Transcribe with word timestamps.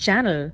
channel. 0.00 0.52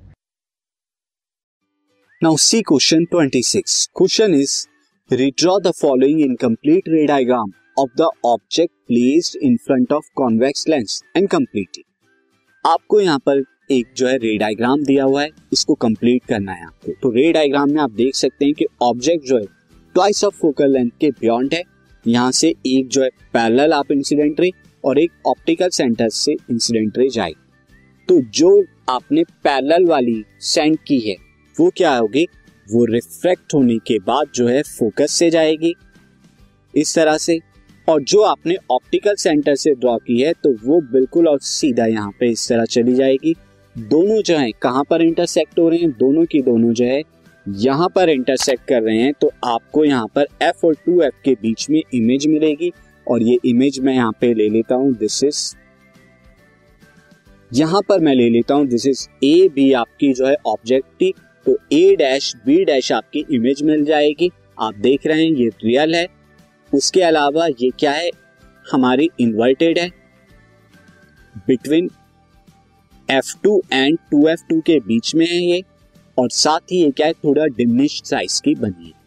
Now 2.21 2.35
see 2.37 2.63
question 2.63 3.07
26. 3.07 3.87
Question 3.93 4.33
is, 4.33 4.67
redraw 5.11 5.61
the 5.61 5.73
following 5.73 6.19
incomplete 6.19 6.87
ray 6.87 7.05
diagram 7.05 7.53
of 7.77 7.89
the 7.95 8.11
object 8.25 8.73
placed 8.87 9.37
in 9.37 9.57
front 9.59 9.91
of 9.91 10.03
convex 10.17 10.67
lens 10.67 11.01
and 11.15 11.29
complete 11.29 11.77
it. 11.77 11.85
आपको 12.63 12.99
यहाँ 13.01 13.19
पर 13.25 13.43
एक 13.71 13.93
जो 13.97 14.07
है 14.07 14.17
रे 14.17 14.37
diagram 14.37 14.83
दिया 14.83 15.03
हुआ 15.03 15.21
है, 15.21 15.29
इसको 15.53 15.73
कंप्लीट 15.75 16.25
करना 16.25 16.51
है 16.51 16.65
आपको 16.65 16.93
तो 17.01 17.09
रे 17.15 17.31
डायग्राम 17.33 17.71
में 17.71 17.81
आप 17.81 17.91
देख 17.91 18.15
सकते 18.15 18.45
हैं 18.45 18.53
कि 18.53 18.65
ऑब्जेक्ट 18.83 19.25
जो 19.27 19.37
है 19.37 19.45
ट्वाइस 19.95 20.23
ऑफ़ 20.23 20.35
फोकल 20.41 20.73
लेंथ 20.73 20.89
के 21.01 21.11
बियॉन्ड 21.19 21.53
है 21.53 21.63
यहाँ 22.05 22.31
से 22.31 22.53
एक 22.67 22.87
जो 22.87 23.03
है 23.03 23.09
पैरेलल 23.33 23.73
आप 23.73 23.91
इंसिडेंट 23.91 24.39
रे 24.39 24.49
और 24.83 24.99
एक 24.99 25.11
ऑप्टिकल 25.27 25.69
सेंटर 25.79 26.09
से 26.13 26.35
इंसिडेंट 26.51 26.97
रे 26.97 27.09
जाएगी 27.09 27.45
तो 28.09 28.21
जो 28.31 28.51
आपने 28.87 29.23
पैरेलल 29.43 29.85
वाली 29.85 30.23
सेंड 30.41 30.77
की 30.87 30.99
है। 30.99 31.15
वो 31.57 31.69
क्या 31.77 31.95
होगी? 31.95 32.23
वो 32.67 32.83
रिफ्रैक्ट 32.85 33.53
होने 33.53 33.77
के 33.87 33.97
बाद 33.99 34.27
जो 34.35 34.47
है 34.47 34.61
फोकस 34.61 35.11
से 35.11 35.29
जाएगी। 35.29 35.73
इस 36.73 36.95
तरह 36.95 37.17
से। 37.17 37.39
और 37.87 38.01
जो 38.03 38.21
आपने 38.21 38.55
ऑप्टिकल 38.71 39.15
सेंटर 39.15 39.55
से 39.55 39.73
ड्रॉ 39.73 39.97
की 39.97 40.19
है 40.21 40.31
तो 40.33 40.51
वो 40.63 40.79
बिल्कुल 40.91 41.27
और 41.27 41.39
सीधा 41.41 41.85
यहाँ 41.85 42.11
पे 42.19 42.29
इस 42.29 42.47
तरह 42.49 42.65
चली 42.67 42.93
जाएगी। 42.95 43.35
दोनों 43.75 44.21
जो 44.21 44.37
है, 44.37 44.49
कहाँ 44.53 44.83
पर 44.89 45.01
इंटरसेक्ट 45.01 45.59
हो 45.59 45.69
रहे 45.69 45.79
हैं? 45.79 45.91
दोनों 45.91 46.25
की 46.25 46.41
दोनों 46.41 46.73
जो 46.73 46.85
है, 46.85 47.01
यहाँ 47.45 47.87
पर 47.95 48.09
इंटरसेक्ट 48.09 48.67
कर 48.67 48.81
रहे 48.81 49.01
हैं 49.01 49.13
तो 49.21 49.31
आपको 49.45 49.85
यहाँ 49.85 50.07
पर 50.15 50.27
एफ़ 50.41 50.65
और 50.65 50.75
टू 50.85 51.01
एफ़ 51.01 51.21
के 51.25 51.33
बीच 51.41 51.69
में 51.69 51.81
इमेज 51.93 52.27
मिलेगी। 52.27 52.71
और 53.07 53.23
ये 53.23 53.37
इमेज 53.45 53.79
मैं 53.79 53.93
यहाँ 53.93 54.11
पे 54.21 54.33
ले 54.33 54.49
लेता 54.49 54.75
हूँ। 54.75 54.93
दिस 54.93 55.23
इज़ 55.23 55.45
यहाँ 57.53 57.81
पर 57.81 57.99
मैं 57.99 58.13
ले 58.15 58.29
लेता 58.29 58.55
हूँ 58.55 58.67
दिस 58.67 58.85
इज़ 58.85 59.07
ए 59.23 59.49
बी 59.55 59.71
आपकी 59.73 60.13
जो 60.13 60.27
है 60.27 60.35
ऑब्जेक्ट 60.45 60.87
थी 61.01 61.13
तो 61.45 61.57
ए 61.73 61.95
डैश 61.95 62.35
बी 62.45 62.65
डैश 62.65 62.91
आपकी 62.91 63.25
इमेज 63.31 63.61
मिल 63.63 63.85
जाएगी। 63.85 64.31
आप 64.61 64.75
देख 64.75 65.05
रहे 65.07 65.23
हैं, 65.23 65.31
ये 65.31 65.47
रियल 65.47 65.95
है। 65.95 66.07
उसके 66.73 67.01
अलावा 67.01 67.47
ये 67.47 67.69
क्या 67.79 67.91
है? 67.91 68.09
हमारी 68.71 69.09
इन्वर्टेड 69.19 69.79
है। 69.79 69.89
बिटवीन 71.47 71.89
F2 73.09 73.59
एंड 73.73 73.97
2F2 74.13 74.61
के 74.61 74.79
बीच 74.79 75.15
में 75.15 75.25
है 75.25 75.41
ये। 75.41 75.63
और 76.17 76.29
साथ 76.29 76.59
ही 76.59 76.77
ये 76.77 76.91
क्या 76.91 77.07
है? 77.07 77.13
थोड़ा 77.13 77.45
डिमिनिश 77.45 78.01
साइज़ 78.05 78.41
की 78.41 78.55
बनी 78.55 78.85
है। 78.85 79.06